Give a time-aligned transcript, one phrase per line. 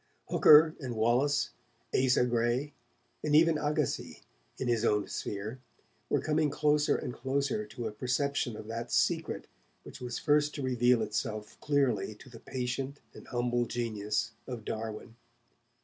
[0.29, 1.51] Hooker and Wallace,
[1.93, 2.73] Asa Gray
[3.23, 4.21] and even Agassiz, each
[4.57, 5.59] in his own sphere,
[6.09, 9.45] were coming closer and closer to a perception of that secret
[9.83, 15.17] which was first to reveal itself clearly to the patient and humble genius of Darwin.